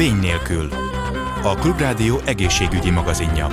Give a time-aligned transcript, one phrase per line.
[0.00, 0.68] Vény nélkül.
[1.42, 3.48] A Klubrádió egészségügyi magazinja.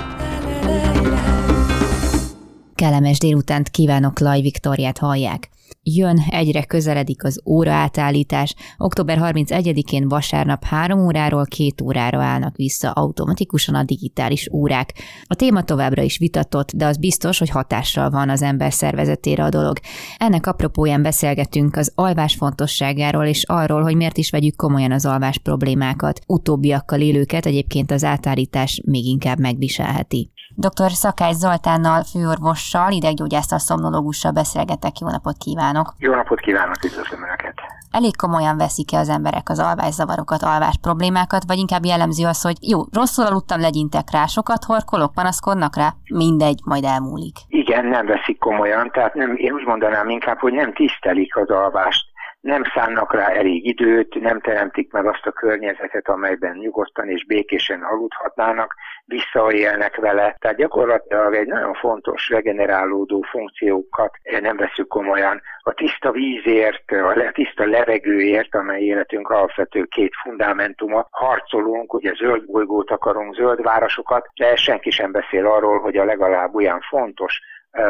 [2.74, 5.48] Kellemes délutánt kívánok, Laj Viktoriát hallják.
[5.82, 8.54] Jön, egyre közeledik az óraátállítás.
[8.76, 14.92] Október 31-én vasárnap 3 óráról 2 órára állnak vissza automatikusan a digitális órák.
[15.26, 19.48] A téma továbbra is vitatott, de az biztos, hogy hatással van az ember szervezetére a
[19.48, 19.78] dolog.
[20.16, 25.38] Ennek apropóján beszélgetünk az alvás fontosságáról és arról, hogy miért is vegyük komolyan az alvás
[25.38, 26.20] problémákat.
[26.26, 30.30] Utóbbiakkal élőket egyébként az átállítás még inkább megviselheti.
[30.66, 30.90] Dr.
[30.90, 34.98] Szakály Zoltánnal, főorvossal, ideggyógyásztal, szomnológussal beszélgetek.
[34.98, 35.94] Jó napot kívánok!
[35.98, 37.54] Jó napot kívánok, üdvözlöm Önöket!
[37.90, 42.78] Elég komolyan veszik-e az emberek az alvászavarokat, alvás problémákat, vagy inkább jellemző az, hogy jó,
[42.92, 47.36] rosszul aludtam, legyintek rá, sokat horkolok, panaszkodnak rá, mindegy, majd elmúlik.
[47.48, 52.07] Igen, nem veszik komolyan, tehát nem, én úgy mondanám inkább, hogy nem tisztelik az alvást
[52.40, 57.82] nem szánnak rá elég időt, nem teremtik meg azt a környezetet, amelyben nyugodtan és békésen
[57.82, 60.36] aludhatnának, visszaélnek vele.
[60.38, 65.40] Tehát gyakorlatilag egy nagyon fontos regenerálódó funkciókat nem veszük komolyan.
[65.60, 72.90] A tiszta vízért, a tiszta levegőért, amely életünk alapvető két fundamentuma, harcolunk, ugye zöld bolygót
[72.90, 77.40] akarunk, zöld városokat, de senki sem beszél arról, hogy a legalább olyan fontos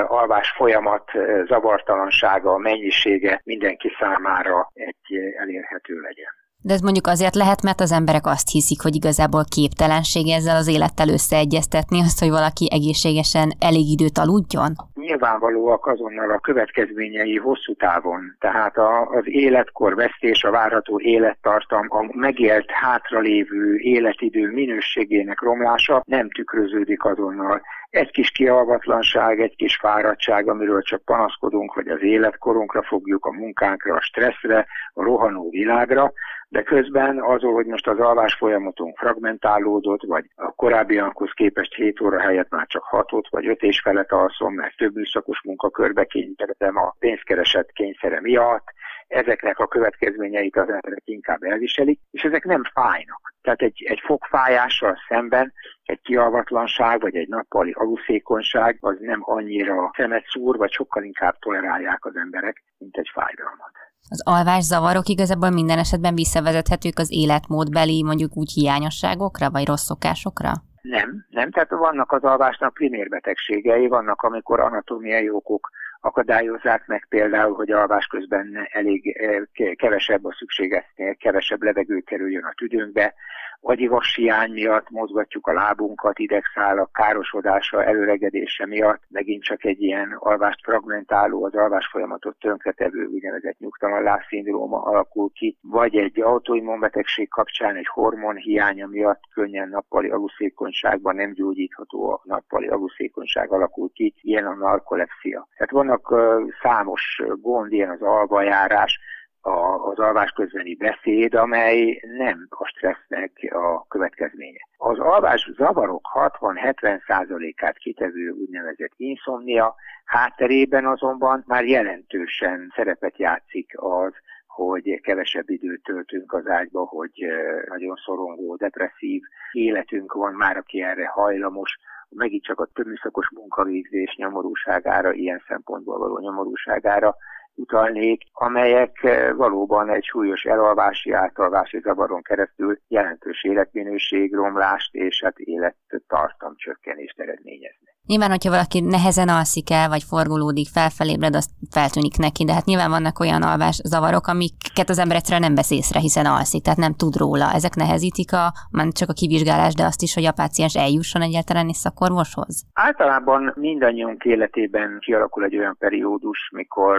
[0.07, 1.11] alvás folyamat
[1.47, 6.33] zavartalansága, mennyisége mindenki számára egy elérhető legyen.
[6.69, 10.69] De ez mondjuk azért lehet, mert az emberek azt hiszik, hogy igazából képtelenség ezzel az
[10.69, 14.73] élettel összeegyeztetni azt, hogy valaki egészségesen elég időt aludjon?
[14.95, 18.21] Nyilvánvalóak azonnal a következményei hosszú távon.
[18.39, 26.31] Tehát a, az életkor vesztés, a várható élettartam, a megélt hátralévő életidő minőségének romlása nem
[26.31, 33.25] tükröződik azonnal egy kis kialvatlanság, egy kis fáradtság, amiről csak panaszkodunk, hogy az életkorunkra fogjuk,
[33.27, 36.13] a munkánkra, a stresszre, a rohanó világra,
[36.49, 42.21] de közben azon, hogy most az alvás folyamatunk fragmentálódott, vagy a korábbiakhoz képest 7 óra
[42.21, 46.95] helyett már csak 6 vagy 5 és felett alszom, mert több műszakos munkakörbe kényszeredem a
[46.99, 48.65] pénzkereset kényszere miatt,
[49.09, 53.35] ezeknek a következményeit az emberek inkább elviselik, és ezek nem fájnak.
[53.43, 55.53] Tehát egy, egy fogfájással szemben
[55.85, 62.05] egy kialvatlanság, vagy egy nappali aluszékonyság az nem annyira szemet szúr, vagy sokkal inkább tolerálják
[62.05, 63.73] az emberek, mint egy fájdalmat.
[64.11, 70.53] Az alvászavarok igazából minden esetben visszavezethetők az életmódbeli, mondjuk úgy hiányosságokra, vagy rossz szokásokra?
[70.83, 71.51] Nem, nem.
[71.51, 75.71] Tehát vannak az alvásnak primérbetegségei, vannak, amikor anatómiai okok
[76.01, 79.43] akadályozzák meg például, hogy alvás közben elég eh,
[79.75, 83.15] kevesebb a szükségesnél, kevesebb levegő kerüljön a tüdőnkbe,
[83.61, 90.63] agyivas hiány miatt mozgatjuk a lábunkat, idegszálak károsodása, előregedése miatt, megint csak egy ilyen alvást
[90.63, 97.87] fragmentáló, az alvás folyamatot tönkretevő úgynevezett nyugtalanlás szindróma alakul ki, vagy egy autoimmunbetegség kapcsán egy
[97.87, 104.55] hormon hiánya miatt könnyen nappali aluszékonyságban nem gyógyítható a nappali aluszékonyság alakul ki, ilyen a
[104.55, 105.49] narkolepsia.
[105.57, 108.99] Tehát vannak számos gond, ilyen az alvajárás,
[109.41, 109.51] a,
[109.91, 114.69] az alvás közbeni beszéd, amely nem a stressznek a következménye.
[114.77, 124.13] Az alvás zavarok 60-70%-át kitevő úgynevezett inszomnia hátterében azonban már jelentősen szerepet játszik az,
[124.47, 127.27] hogy kevesebb időt töltünk az ágyba, hogy
[127.69, 129.23] nagyon szorongó, depresszív
[129.53, 131.79] életünk van már, aki erre hajlamos,
[132.11, 137.17] megint csak a többműszakos munkavégzés nyomorúságára, ilyen szempontból való nyomorúságára
[137.55, 145.39] utalnék, amelyek eh, valóban egy súlyos elalvási, átalvási zavaron keresztül jelentős életminőség romlást és hát
[145.39, 147.98] élettartam csökkenést eredményeznek.
[148.11, 152.91] Nyilván, hogyha valaki nehezen alszik el, vagy forgolódik, felfelébred, az feltűnik neki, de hát nyilván
[152.91, 156.95] vannak olyan alvás zavarok, amiket az ember egyszerűen nem vesz észre, hiszen alszik, tehát nem
[156.95, 157.47] tud róla.
[157.59, 161.69] Ezek nehezítik a, már csak a kivizsgálás, de azt is, hogy a páciens eljusson egyáltalán
[161.69, 162.55] is szakorvoshoz?
[162.73, 166.97] Általában mindannyiunk életében kialakul egy olyan periódus, mikor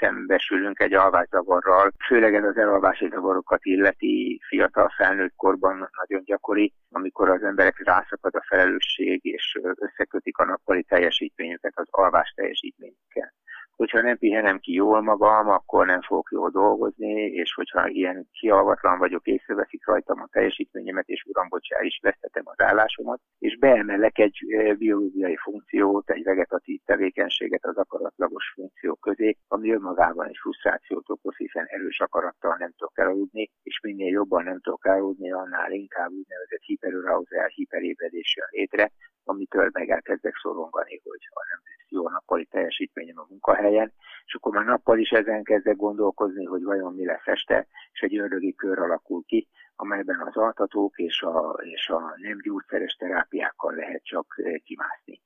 [0.00, 7.28] szembesülünk egy alvászavarral, főleg ez az elalvási zavarokat illeti fiatal felnőtt korban nagyon gyakori, amikor
[7.28, 13.32] az emberek rászakad a felelősség és összekötik a nappali teljesítményüket az alvás teljesítményükkel.
[13.76, 18.98] Hogyha nem pihenem ki jól magam, akkor nem fogok jól dolgozni, és hogyha ilyen kialvatlan
[18.98, 24.38] vagyok, észreveszik rajtam a teljesítményemet, és uram, bocsá, is vesztetem az állásomat, és beemelek egy
[24.78, 31.64] biológiai funkciót, egy vegetatív tevékenységet az akaratlagos funkció közé, ami önmagában egy frusztrációt okoz, hiszen
[31.66, 37.46] erős akarattal nem tudok elaludni, és minél jobban nem tudok elaludni, annál inkább úgynevezett hiperurauzál,
[37.46, 38.90] hiperébredés létre,
[39.32, 43.92] amitől meg elkezdek szorongani, hogy ha nem lesz jó a nappali teljesítményem a munkahelyen,
[44.26, 48.16] és akkor már nappal is ezen kezdek gondolkozni, hogy vajon mi lesz este, és egy
[48.18, 54.04] ördögi kör alakul ki, amelyben az altatók és a, és a nem gyógyszeres terápiákkal lehet
[54.04, 54.26] csak
[54.64, 55.20] kimászni.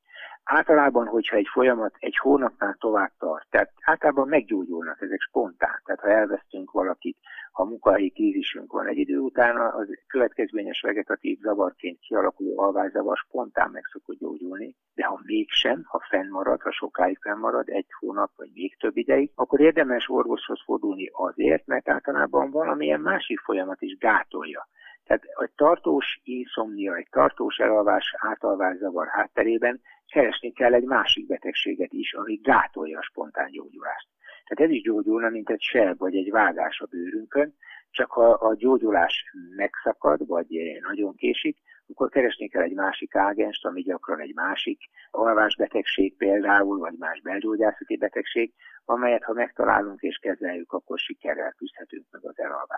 [0.48, 6.08] Általában, hogyha egy folyamat egy hónapnál tovább tart, tehát általában meggyógyulnak ezek spontán, tehát ha
[6.10, 7.16] elvesztünk valakit,
[7.52, 13.82] ha munkahelyi krízisünk van egy idő után, az következményes vegetatív zavarként kialakuló alványzavar spontán meg
[13.92, 18.96] szokott gyógyulni, de ha mégsem, ha fennmarad, ha sokáig fennmarad, egy hónap vagy még több
[18.96, 24.68] ideig, akkor érdemes orvoshoz fordulni azért, mert általában valamilyen másik folyamat is gátolja.
[25.06, 32.14] Tehát egy tartós inszomnia, egy tartós elalvás, átalvászavar hátterében keresni kell egy másik betegséget is,
[32.14, 34.08] ami gátolja a spontán gyógyulást.
[34.46, 37.54] Tehát ez is gyógyulna, mint egy seb vagy egy vágás a bőrünkön,
[37.90, 39.24] csak ha a gyógyulás
[39.56, 40.46] megszakad, vagy
[40.80, 41.58] nagyon késik,
[41.88, 44.80] akkor keresni kell egy másik ágenst, ami gyakran egy másik
[45.10, 48.52] alvásbetegség például, vagy más belgyógyászati betegség,
[48.84, 52.75] amelyet ha megtalálunk és kezeljük, akkor sikerrel küzdhetünk meg az elalvászavarral.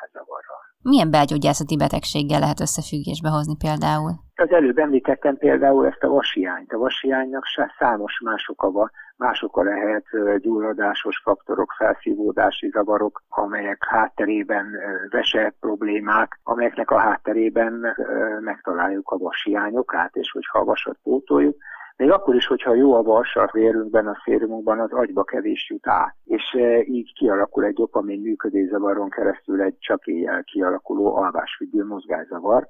[0.89, 4.11] Milyen belgyógyászati betegséggel lehet összefüggésbe hozni például?
[4.35, 6.73] Az előbb említettem például ezt a vasiányt.
[6.73, 7.45] A vasiánynak
[7.79, 10.05] számos más oka van, más lehet
[10.39, 14.67] gyulladásos faktorok, felszívódási zavarok, amelyek hátterében
[15.11, 17.97] vese problémák, amelyeknek a hátterében
[18.41, 21.57] megtaláljuk a vasiányokát, és hogyha a vasat pótoljuk,
[21.99, 25.87] még akkor is, hogyha jó a vas a vérünkben, a szérumunkban, az agyba kevés jut
[25.87, 26.17] át.
[26.25, 32.67] És e, így kialakul egy dopamin működészavaron keresztül egy csak éjjel kialakuló alvásfüggő mozgászavar,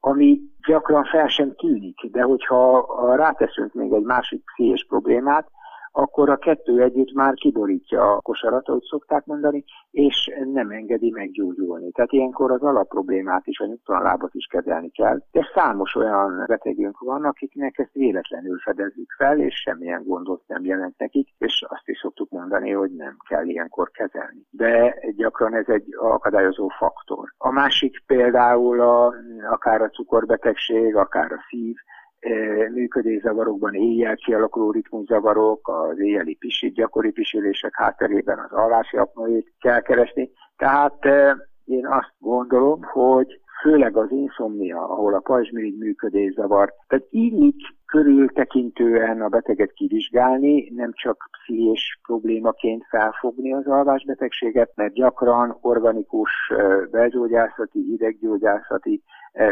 [0.00, 2.86] ami gyakran fel sem tűnik, de hogyha
[3.16, 5.46] ráteszünk még egy másik pszichés problémát,
[5.92, 11.90] akkor a kettő együtt már kiborítja a kosarat, ahogy szokták mondani, és nem engedi meggyógyulni.
[11.90, 15.18] Tehát ilyenkor az alapproblémát is, a nyugtalanlábat is kezelni kell.
[15.30, 20.98] De számos olyan betegünk van, akiknek ezt véletlenül fedezzük fel, és semmilyen gondot nem jelent
[20.98, 24.46] nekik, és azt is szoktuk mondani, hogy nem kell ilyenkor kezelni.
[24.50, 27.34] De gyakran ez egy akadályozó faktor.
[27.38, 29.14] A másik például a,
[29.50, 31.76] akár a cukorbetegség, akár a szív,
[32.72, 40.30] működészavarokban éjjel kialakuló ritmuszavarok, az éjjeli pisit, gyakori pisilések hátterében az alvási apnoét kell keresni.
[40.56, 41.04] Tehát
[41.64, 49.20] én azt gondolom, hogy főleg az inszomnia, ahol a pajzsmirigy működészavar, tehát így körül tekintően
[49.20, 56.30] a beteget kivizsgálni, nem csak pszichés problémaként felfogni az alvásbetegséget, mert gyakran organikus
[56.90, 59.02] belgyógyászati, ideggyógyászati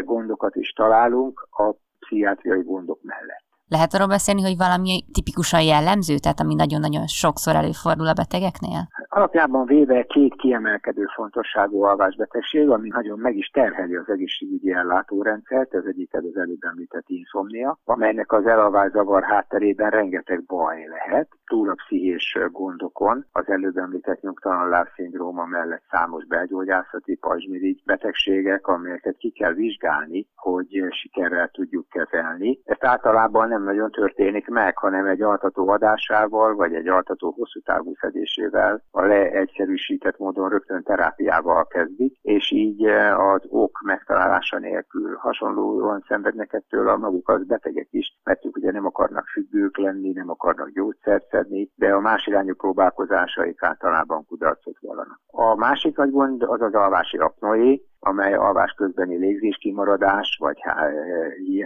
[0.03, 1.73] gondokat is találunk a
[2.11, 3.40] pszichiátriai gondok mellett.
[3.77, 8.81] Lehet arról beszélni, hogy valami tipikusan jellemző, tehát ami nagyon-nagyon sokszor előfordul a betegeknél?
[9.09, 15.83] Alapjában véve két kiemelkedő fontosságú alvásbetegség, ami nagyon meg is terheli az egészségügyi ellátórendszert, ez
[15.87, 22.37] egyik az előbb említett inszomnia, amelynek az elalvászavar hátterében rengeteg baj lehet, túl a pszichés
[22.51, 30.27] gondokon, az előbb említett nyugtalanláb szindróma mellett számos belgyógyászati pajzsmirigy betegségek, amelyeket ki kell vizsgálni,
[30.35, 32.59] hogy sikerrel tudjuk kezelni.
[32.63, 37.93] Ezt általában nem nagyon történik meg, hanem egy altató adásával, vagy egy altató hosszú távú
[37.99, 42.85] szedésével, a leegyszerűsített módon rögtön terápiával kezdik, és így
[43.17, 48.71] az ok megtalálása nélkül hasonlóan szenvednek ettől a maguk az betegek is, mert ők ugye
[48.71, 54.77] nem akarnak függők lenni, nem akarnak gyógyszert szedni, de a más irányú próbálkozásaik általában kudarcot
[54.81, 55.19] vallanak.
[55.27, 60.59] A másik nagy gond az az alvási apnoé, amely alvás közbeni légzés kimaradás vagy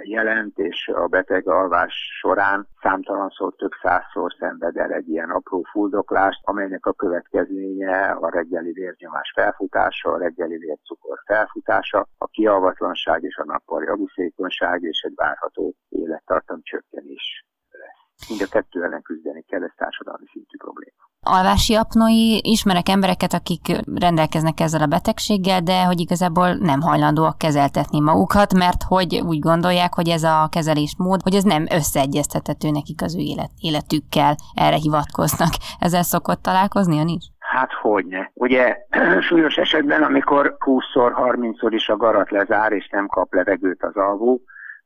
[0.04, 6.40] jelent, és a beteg alvás során számtalanszor, több százszor szenved el egy ilyen apró fuldoklást,
[6.44, 13.46] amelynek a következménye a reggeli vérnyomás felfutása, a reggeli vércukor felfutása, a kialvatlanság és a
[13.46, 17.46] nappali aguszékonyság és egy várható élettartam csökkenés
[18.30, 23.62] Mind a kettő ellen küzdeni kell, ez társadalmi szintű probléma alvási apnoi, ismerek embereket, akik
[23.96, 29.94] rendelkeznek ezzel a betegséggel, de hogy igazából nem hajlandóak kezeltetni magukat, mert hogy úgy gondolják,
[29.94, 35.54] hogy ez a kezelésmód, hogy ez nem összeegyeztethető nekik az ő élet, életükkel, erre hivatkoznak.
[35.80, 37.24] Ezzel szokott találkozni ön is?
[37.40, 38.32] Hát hogyne.
[38.34, 38.78] Ugye
[39.28, 44.42] súlyos esetben, amikor 20-szor, 30-szor is a garat lezár, és nem kap levegőt az alvó,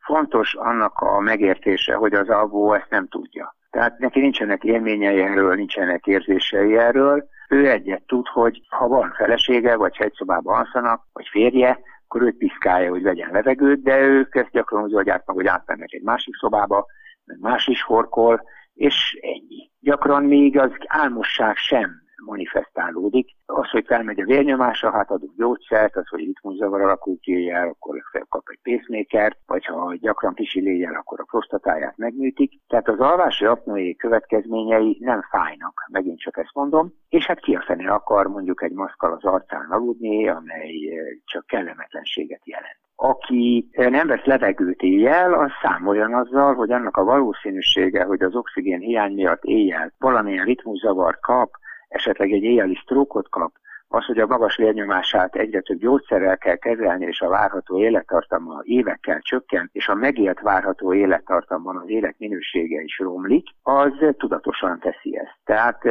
[0.10, 3.56] fontos annak a megértése, hogy az alvó ezt nem tudja.
[3.70, 7.28] Tehát neki nincsenek élményei erről, nincsenek érzései erről.
[7.50, 12.38] Ő egyet tud, hogy ha van felesége, vagy egy szobában alszanak, vagy férje, akkor őt
[12.38, 16.36] piszkálja, hogy vegyen levegőt, de ők ezt gyakran úgy oldják meg, hogy átmennek egy másik
[16.36, 16.86] szobába,
[17.26, 18.42] meg más is horkol,
[18.74, 19.72] és ennyi.
[19.80, 21.92] Gyakran még az álmosság sem
[22.26, 23.36] manifestálódik.
[23.46, 28.44] Az, hogy felmegy a vérnyomása, hát adunk gyógyszert, az, hogy ritmuszavar alakul ki akkor kap
[28.52, 32.60] egy pacemaker, vagy ha gyakran kisiléjel, akkor a prostatáját megműtik.
[32.68, 37.64] Tehát az alvási apnoé következményei nem fájnak, megint csak ezt mondom, és hát ki a
[37.66, 44.08] fene akar mondjuk egy maszkal az arcán aludni, amely eh, csak kellemetlenséget jelent aki nem
[44.08, 49.44] vesz levegőt éjjel, az számoljon azzal, hogy annak a valószínűsége, hogy az oxigén hiány miatt
[49.44, 51.50] éjjel valamilyen ritmuszavart kap,
[51.90, 53.52] esetleg egy éjjeli sztrókot kap,
[53.92, 59.20] az, hogy a magas vérnyomását egyre több gyógyszerrel kell kezelni, és a várható élettartama évekkel
[59.22, 65.38] csökken, és a megélt várható élettartamban az életminősége is romlik, az tudatosan teszi ezt.
[65.44, 65.86] Tehát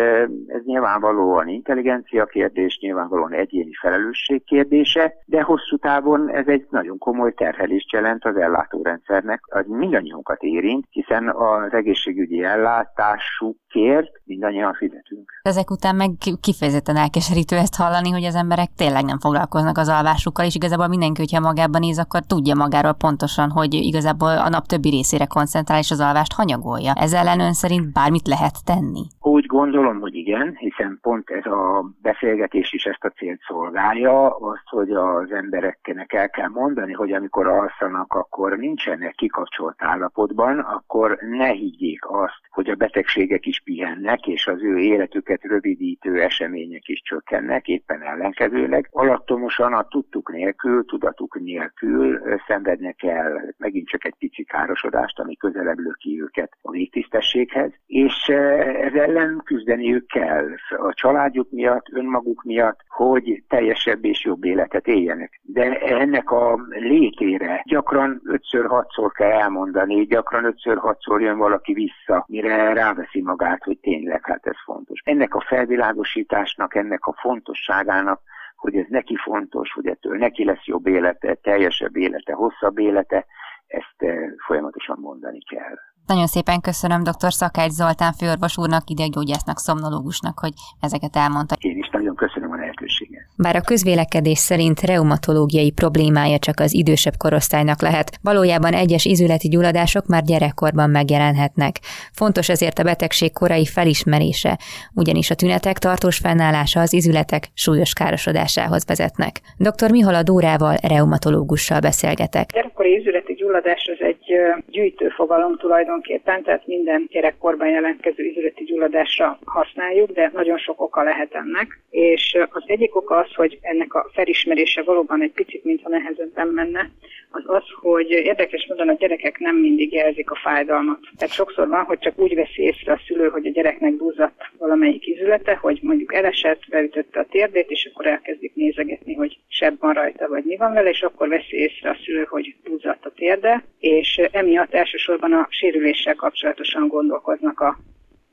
[0.46, 7.32] ez nyilvánvalóan intelligencia kérdés, nyilvánvalóan egyéni felelősség kérdése, de hosszú távon ez egy nagyon komoly
[7.32, 15.27] terhelést jelent az ellátórendszernek, az mindannyiunkat érint, hiszen az egészségügyi ellátásukért mindannyian fizetünk.
[15.48, 20.44] Ezek után meg kifejezetten elkeserítő ezt hallani, hogy az emberek tényleg nem foglalkoznak az alvásukkal,
[20.44, 24.88] és igazából mindenki, hogyha magában néz, akkor tudja magáról pontosan, hogy igazából a nap többi
[24.88, 26.92] részére koncentrál, és az alvást hanyagolja.
[26.92, 29.04] Ezzel ellen ön szerint bármit lehet tenni?
[29.20, 34.68] Úgy gondolom, hogy igen, hiszen pont ez a beszélgetés is ezt a célt szolgálja, azt,
[34.70, 41.48] hogy az embereknek el kell mondani, hogy amikor alszanak, akkor nincsenek kikapcsolt állapotban, akkor ne
[41.48, 47.68] higgyék azt, hogy a betegségek is pihennek, és az ő életüket rövidítő események is csökkennek,
[47.68, 48.88] éppen ellenkezőleg.
[48.90, 55.78] Alattomosan a tudtuk nélkül, tudatuk nélkül szenvednek el megint csak egy pici károsodást, ami közelebb
[55.78, 63.42] löki őket a végtisztességhez, és ez ellen küzdeniük kell a családjuk miatt, önmaguk miatt, hogy
[63.48, 65.40] teljesebb és jobb életet éljenek.
[65.42, 73.22] De ennek a létére gyakran ötször-hatszor kell elmondani, gyakran ötször-hatszor jön valaki vissza, mire ráveszi
[73.22, 75.00] magát, hogy tényleg hát ez fontos.
[75.04, 78.20] Ennek a felvilágosításnak, ennek a fontosságának
[78.58, 83.26] hogy ez neki fontos, hogy ettől neki lesz jobb élete, teljesebb élete, hosszabb élete,
[83.66, 85.76] ezt eh, folyamatosan mondani kell.
[86.12, 87.32] Nagyon szépen köszönöm dr.
[87.32, 91.56] Szakács Zoltán főorvos úrnak, ideggyógyásznak, szomnológusnak, hogy ezeket elmondta.
[91.58, 93.22] Én is nagyon köszönöm a lehetőséget.
[93.36, 100.06] Bár a közvélekedés szerint reumatológiai problémája csak az idősebb korosztálynak lehet, valójában egyes izületi gyulladások
[100.06, 101.74] már gyerekkorban megjelenhetnek.
[102.12, 104.58] Fontos ezért a betegség korai felismerése,
[104.94, 109.40] ugyanis a tünetek tartós fennállása az izületek súlyos károsodásához vezetnek.
[109.56, 109.90] Dr.
[109.90, 112.46] Mihala Dórával, reumatológussal beszélgetek.
[112.52, 114.24] Gyerekkori izületi gyulladás az egy
[114.66, 121.34] gyűjtő fogalom tulajdonképpen, tehát minden gyerekkorban jelentkező izületi gyulladásra használjuk, de nagyon sok oka lehet
[121.34, 121.80] ennek.
[121.90, 126.90] És az egyik oka az, hogy ennek a felismerése valóban egy picit, mintha nehezebben menne,
[127.30, 130.98] az az, hogy érdekes módon a gyerekek nem mindig jelzik a fájdalmat.
[131.16, 135.06] Tehát sokszor van, hogy csak úgy veszi észre a szülő, hogy a gyereknek duzzadt valamelyik
[135.06, 140.28] izülete, hogy mondjuk elesett, beütötte a térdét, és akkor elkezdik nézegetni, hogy sebb van rajta,
[140.28, 144.16] vagy mi van vele, és akkor veszi észre a szülő, hogy duzzadt a térde, és
[144.32, 147.78] emiatt elsősorban a sérüléssel kapcsolatosan gondolkoznak a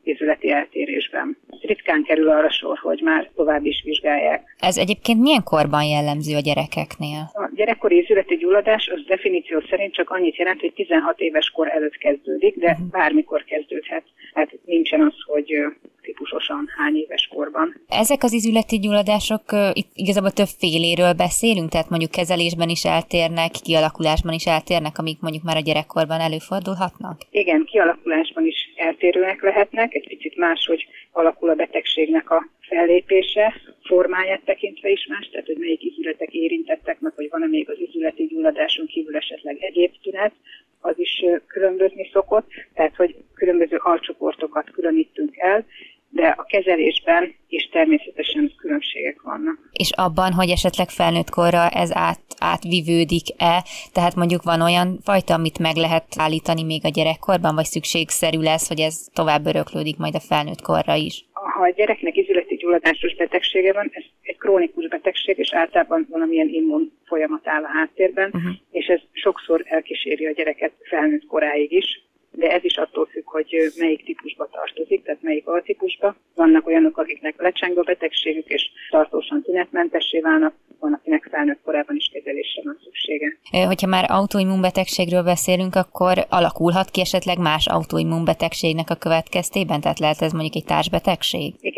[0.07, 1.37] izületi eltérésben.
[1.61, 4.55] Ritkán kerül arra sor, hogy már tovább is vizsgálják.
[4.59, 7.29] Ez egyébként milyen korban jellemző a gyerekeknél?
[7.33, 11.97] A gyerekkori izületi gyulladás az definíció szerint csak annyit jelent, hogy 16 éves kor előtt
[11.97, 12.87] kezdődik, de uh-huh.
[12.87, 14.03] bármikor kezdődhet.
[14.33, 15.47] Hát nincsen az, hogy
[16.05, 17.81] típusosan hány éves korban.
[17.87, 19.41] Ezek az izületi gyulladások,
[19.73, 25.43] itt igazából több féléről beszélünk, tehát mondjuk kezelésben is eltérnek, kialakulásban is eltérnek, amik mondjuk
[25.43, 27.21] már a gyerekkorban előfordulhatnak?
[27.31, 34.41] Igen, kialakulásban is eltérőek lehetnek, egy picit más, hogy alakul a betegségnek a fellépése, formáját
[34.45, 38.85] tekintve is más, tehát hogy melyik izületek érintettek, meg hogy van-e még az izületi gyulladáson
[38.85, 40.33] kívül esetleg egyéb tünet,
[40.79, 45.65] az is különbözni szokott, tehát hogy különböző alcsoportokat különítünk el,
[46.15, 49.57] de a kezelésben is természetesen különbségek vannak.
[49.71, 55.59] És abban, hogy esetleg felnőtt korra ez át, átvivődik-e, tehát mondjuk van olyan fajta, amit
[55.59, 60.27] meg lehet állítani még a gyerekkorban, vagy szükségszerű lesz, hogy ez tovább öröklődik majd a
[60.29, 61.25] felnőtt korra is?
[61.33, 66.91] Ha a gyereknek izületi gyulladásos betegsége van, ez egy krónikus betegség, és általában valamilyen immun
[67.05, 68.51] folyamat áll a háttérben, uh-huh.
[68.71, 72.03] és ez sokszor elkíséri a gyereket felnőtt koráig is,
[72.35, 76.15] de ez is attól függ, hogy melyik típusba tartozik, tehát melyik altípusba.
[76.35, 82.09] Vannak olyanok, akiknek lecseng a betegségük, és tartósan tünetmentessé válnak, van, akinek felnőtt korában is
[82.13, 83.37] kezelésre van szüksége.
[83.65, 89.81] Hogyha már autoimmunbetegségről beszélünk, akkor alakulhat ki esetleg más autoimmunbetegségnek a következtében?
[89.81, 91.53] Tehát lehet ez mondjuk egy társbetegség?
[91.59, 91.74] Igen,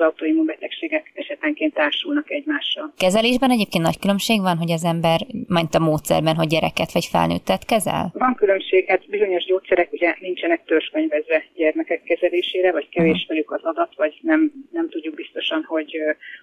[0.00, 2.92] az autoimmunbetegségek esetenként társulnak egymással.
[2.96, 7.64] Kezelésben egyébként nagy különbség van, hogy az ember, mint a módszerben, hogy gyereket vagy felnőttet
[7.64, 8.10] kezel?
[8.14, 13.92] Van különbség, hát bizonyos gyógyszerek ugye nincsenek törzskönyvezve gyermekek kezelésére, vagy kevés velük az adat,
[13.96, 15.96] vagy nem, nem tudjuk biztosan, hogy,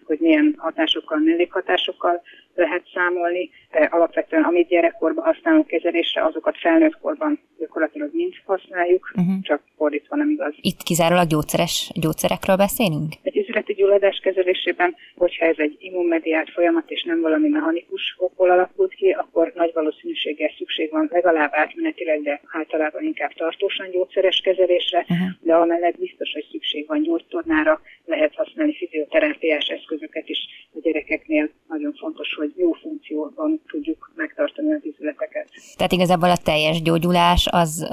[0.04, 2.22] hogy milyen hatásokkal, mellékhatásokkal
[2.56, 3.50] lehet számolni.
[3.72, 9.42] De alapvetően, amit gyerekkorban használunk kezelésre, azokat felnőttkorban gyakorlatilag mind használjuk, uh-huh.
[9.42, 10.54] csak fordítva nem igaz.
[10.62, 13.14] Itt kizárólag gyógyszeres gyógyszerekről beszélünk?
[13.24, 18.94] Egy üzleti gyulladás kezelésében, hogyha ez egy immunmediált folyamat, és nem valami mechanikus okból alakult
[18.94, 25.28] ki, akkor valószínűséggel szükség van legalább átmenetileg, de általában inkább tartósan gyógyszeres kezelésre, uh-huh.
[25.42, 30.40] de amellett biztos, hogy szükség van gyógytornára, lehet használni fizioterápiás eszközöket is
[30.74, 31.50] a gyerekeknél.
[31.68, 35.48] Nagyon fontos, hogy jó funkcióban tudjuk megtartani az izületeket.
[35.76, 37.88] Tehát igazából a teljes gyógyulás az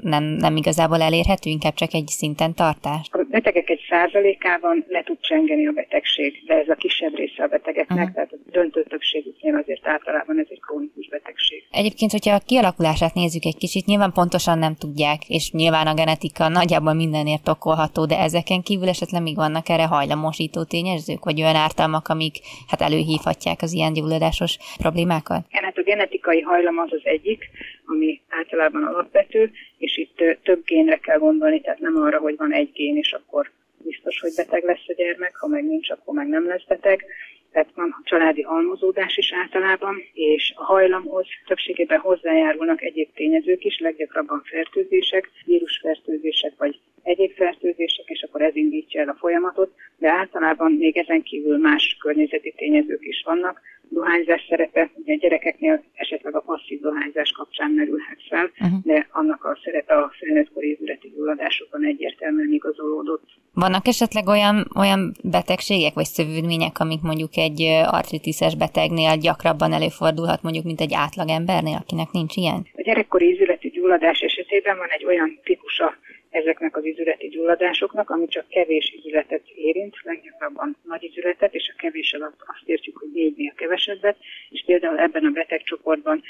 [0.00, 3.08] nem, nem igazából elérhető, inkább csak egy szinten tartás?
[3.34, 7.98] Betegek egy százalékában le tud csengeni a betegség, de ez a kisebb része a betegeknek,
[7.98, 8.14] uh-huh.
[8.14, 11.62] tehát a döntő többségüknél azért általában ez egy krónikus betegség.
[11.70, 16.48] Egyébként, hogyha a kialakulását nézzük egy kicsit, nyilván pontosan nem tudják, és nyilván a genetika
[16.48, 22.08] nagyjából mindenért okolható, de ezeken kívül esetleg még vannak erre hajlamosító tényezők, vagy olyan ártalmak,
[22.08, 22.34] amik
[22.68, 25.44] hát előhívhatják az ilyen gyulladásos problémákat?
[25.48, 27.50] Igen, hát a genetikai hajlam az az egyik,
[27.94, 32.72] ami általában alapvető, és itt több génre kell gondolni, tehát nem arra, hogy van egy
[32.72, 33.50] gén, és akkor
[33.84, 37.04] biztos, hogy beteg lesz a gyermek, ha meg nincs, akkor meg nem lesz beteg.
[37.52, 44.42] Tehát van családi almozódás is általában, és a hajlamhoz többségében hozzájárulnak egyéb tényezők is, leggyakrabban
[44.44, 50.96] fertőzések, vírusfertőzések vagy egyéb fertőzések, és akkor ez indítja el a folyamatot, de általában még
[50.96, 53.60] ezen kívül más környezeti tényezők is vannak,
[53.94, 58.78] dohányzás szerepe, ugye a gyerekeknél esetleg a passzív dohányzás kapcsán merülhet fel, uh-huh.
[58.82, 63.28] de annak a szerepe a felnőttkori üzleti gyulladásokban egyértelműen igazolódott.
[63.54, 67.60] Vannak esetleg olyan, olyan betegségek vagy szövődmények, amik mondjuk egy
[67.98, 72.66] artritises betegnél gyakrabban előfordulhat, mondjuk, mint egy átlagembernél, akinek nincs ilyen?
[72.76, 75.94] A gyerekkori üzleti gyulladás esetében van egy olyan típusa
[76.34, 82.12] ezeknek az izületi gyulladásoknak, ami csak kevés izületet érint, leggyakrabban nagy izületet, és a kevés
[82.12, 84.16] alatt azt értjük, hogy négynél kevesebbet,
[84.50, 86.22] és például ebben a betegcsoportban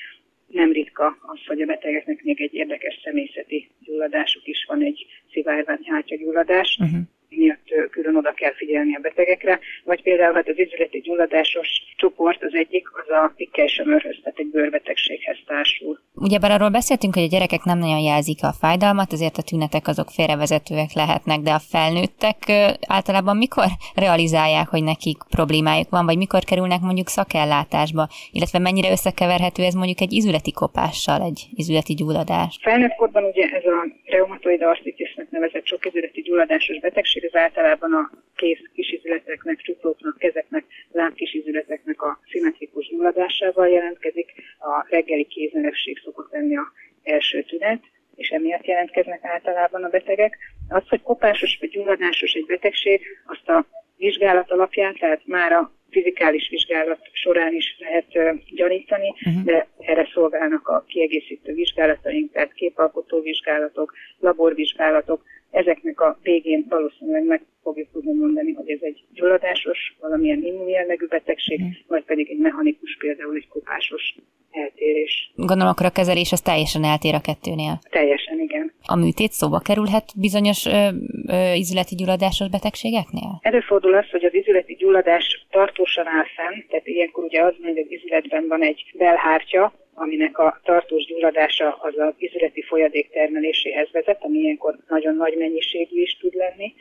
[0.46, 6.78] nem ritka az, hogy a betegeknek még egy érdekes személyzeti gyulladásuk is van, egy szivárványhátyagyulladás,
[6.80, 7.00] uh-huh
[7.36, 12.54] miatt külön oda kell figyelni a betegekre, vagy például hát az izületi gyulladásos csoport az
[12.54, 16.00] egyik, az a pikkelsömörhöz, tehát egy bőrbetegséghez társul.
[16.14, 20.08] Ugyebár arról beszéltünk, hogy a gyerekek nem nagyon jelzik a fájdalmat, ezért a tünetek azok
[20.10, 22.38] félrevezetőek lehetnek, de a felnőttek
[22.86, 29.62] általában mikor realizálják, hogy nekik problémájuk van, vagy mikor kerülnek mondjuk szakellátásba, illetve mennyire összekeverhető
[29.62, 32.58] ez mondjuk egy izületi kopással, egy izületi gyulladás?
[32.62, 38.58] Felnőttkorban ugye ez a reumatoid artritisnek nevezett sok izületi gyulladásos betegség, ez általában a kéz
[38.72, 44.32] kisizületeknek, csuklóknak, kezeknek, lábkisizületeknek a szimmetrikus gyulladásával jelentkezik.
[44.58, 47.82] A reggeli kézmerevség szokott lenni a első tünet,
[48.14, 50.38] és emiatt jelentkeznek általában a betegek.
[50.68, 56.48] Az, hogy kopásos vagy gyulladásos egy betegség, azt a vizsgálat alapján, tehát már a fizikális
[56.48, 59.44] vizsgálat során is lehet gyanítani, uh-huh.
[59.44, 65.22] de erre szolgálnak a kiegészítő vizsgálataink, tehát képalkotó vizsgálatok, laborvizsgálatok,
[65.54, 71.60] ezeknek a végén valószínűleg meg fogjuk tudni mondani, hogy ez egy gyulladásos, valamilyen immunjellegű betegség,
[71.62, 71.68] mm.
[71.86, 74.14] vagy pedig egy mechanikus, például egy kopásos
[74.50, 75.32] eltérés.
[75.34, 77.78] Gondolom, akkor a kezelés az teljesen eltér a kettőnél.
[77.90, 78.72] Teljesen, igen.
[78.86, 80.88] A műtét szóba kerülhet bizonyos ö,
[81.26, 83.30] ö, izületi gyulladásos betegségeknél?
[83.40, 87.86] Előfordul az, hogy az izületi gyulladás tartósan áll fenn, tehát ilyenkor ugye az, hogy az
[87.88, 94.38] izületben van egy belhártya, aminek a tartós gyulladása az az izületi folyadék termeléséhez vezet, ami
[94.38, 96.74] ilyenkor nagyon nagy mennyiségű is tud lenni,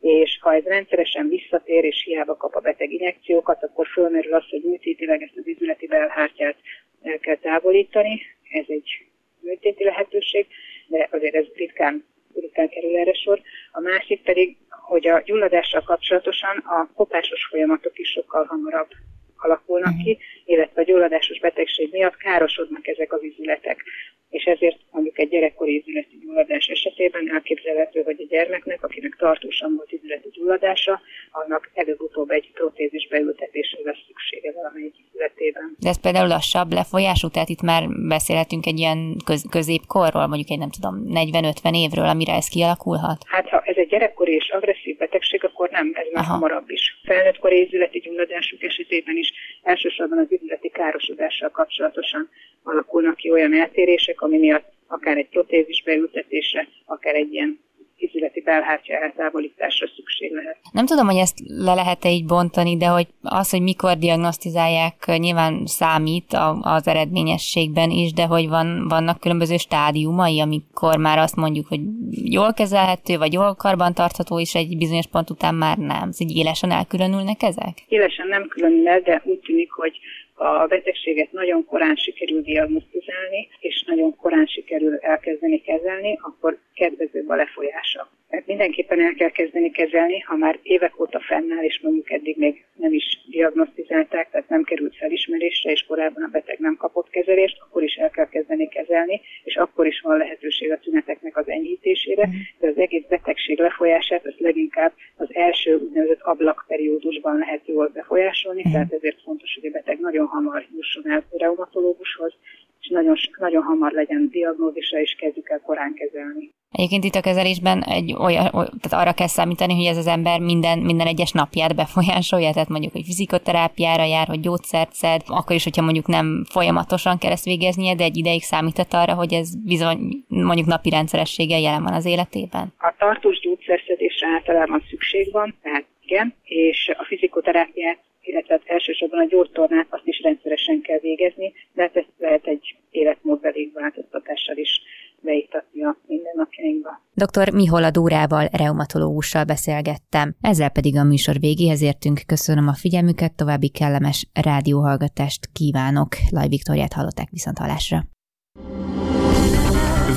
[0.00, 4.62] és ha ez rendszeresen visszatér, és hiába kap a beteg injekciókat, akkor fölmerül az, hogy
[4.62, 6.56] műtétileg ezt az izületi belhártyát
[7.02, 8.20] el kell távolítani.
[8.50, 9.06] Ez egy
[9.40, 10.46] műtéti lehetőség,
[10.86, 12.04] de azért ez ritkán,
[12.34, 13.40] ritkán kerül erre sor.
[13.72, 18.88] A másik pedig, hogy a gyulladással kapcsolatosan a kopásos folyamatok is sokkal hamarabb
[19.36, 20.18] alakulnak ki,
[20.50, 23.84] illetve a gyulladásos betegség miatt károsodnak ezek az izületek.
[24.30, 29.92] És ezért mondjuk egy gyerekkori izületi gyulladás esetében elképzelhető, hogy a gyermeknek, akinek tartósan volt
[29.92, 35.76] izületi gyulladása, annak előbb-utóbb egy protézis beültetésre lesz szüksége valamelyik izületében.
[35.78, 40.58] De ez például lassabb lefolyású, tehát itt már beszélhetünk egy ilyen köz- középkorról, mondjuk egy
[40.58, 43.18] nem tudom, 40-50 évről, amire ez kialakulhat?
[43.26, 45.19] Hát ha ez egy gyerekkori és agresszív betegség,
[45.60, 47.00] akkor nem, ez már hamarabb is.
[47.04, 52.30] Felnőttkori izületi gyulladások esetében is elsősorban az üzleti károsodással kapcsolatosan
[52.62, 57.60] alakulnak ki olyan eltérések, ami miatt akár egy protézis beültetése, akár egy ilyen
[58.00, 60.56] izületi belhártya eltávolításra szükség lehet.
[60.72, 65.62] Nem tudom, hogy ezt le lehet-e így bontani, de hogy az, hogy mikor diagnosztizálják, nyilván
[65.66, 71.80] számít az eredményességben is, de hogy van, vannak különböző stádiumai, amikor már azt mondjuk, hogy
[72.10, 76.10] jól kezelhető, vagy jól karbantartható, és egy bizonyos pont után már nem.
[76.10, 77.72] Szóval élesen elkülönülnek ezek?
[77.88, 79.98] Élesen nem különül de úgy tűnik, hogy
[80.40, 87.34] a betegséget nagyon korán sikerül diagnosztizálni, és nagyon korán sikerül elkezdeni kezelni, akkor kedvezőbb a
[87.34, 88.10] lefolyása.
[88.30, 92.64] Mert mindenképpen el kell kezdeni kezelni, ha már évek óta fennáll, és mondjuk eddig még
[92.74, 97.82] nem is diagnosztizálták, tehát nem került felismerésre, és korábban a beteg nem kapott kezelést, akkor
[97.82, 102.30] is el kell kezdeni kezelni, és akkor is van lehetőség a tüneteknek az enyhítésére, mm.
[102.60, 108.72] de az egész betegség lefolyását az leginkább az első úgynevezett ablakperiódusban lehet jól befolyásolni, mm.
[108.72, 112.32] tehát ezért fontos, hogy a beteg nagyon hamar jusson el reumatológushoz,
[112.80, 116.50] és nagyon, nagyon hamar legyen diagnózisa, és kezdjük el korán kezelni.
[116.70, 120.78] Egyébként itt a kezelésben egy olyan, tehát arra kell számítani, hogy ez az ember minden,
[120.78, 125.82] minden egyes napját befolyásolja, tehát mondjuk, hogy fizikoterápiára jár, hogy gyógyszert szed, akkor is, hogyha
[125.82, 130.66] mondjuk nem folyamatosan kell ezt végeznie, de egy ideig számított arra, hogy ez bizony mondjuk
[130.66, 132.72] napi rendszerességgel jelen van az életében.
[132.78, 137.98] A tartós gyógyszerszedésre általában szükség van, tehát igen, és a fizikoterápiát
[138.30, 142.76] illetve hát elsősorban a gyógytornát azt is rendszeresen kell végezni, de hát ezt lehet egy
[142.90, 144.80] életmódbeli változtatással is
[145.20, 147.02] beiktatni a mindennapjainkba.
[147.14, 147.52] Dr.
[147.52, 150.34] Mihola Dórával, reumatológussal beszélgettem.
[150.40, 152.20] Ezzel pedig a műsor végéhez értünk.
[152.26, 156.08] Köszönöm a figyelmüket, további kellemes rádióhallgatást kívánok.
[156.30, 157.98] Laj Viktoriát hallották viszont halásra.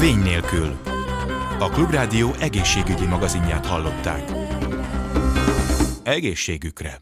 [0.01, 0.69] Vény nélkül.
[1.59, 4.23] A Klubrádió egészségügyi magazinját hallották.
[6.03, 6.91] Egészségükre!